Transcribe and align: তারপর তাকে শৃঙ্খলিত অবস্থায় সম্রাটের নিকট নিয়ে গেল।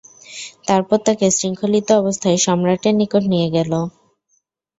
তারপর 0.67 0.97
তাকে 1.07 1.25
শৃঙ্খলিত 1.31 1.89
অবস্থায় 2.01 2.37
সম্রাটের 2.45 2.93
নিকট 2.99 3.23
নিয়ে 3.33 3.47
গেল। 3.55 3.71